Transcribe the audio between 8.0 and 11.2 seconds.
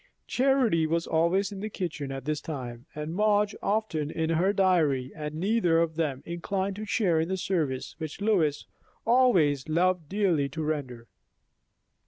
Lois always loved dearly to render.